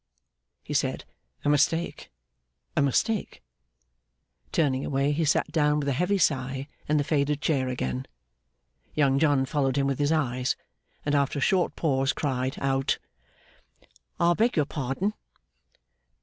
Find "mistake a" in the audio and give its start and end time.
1.49-2.81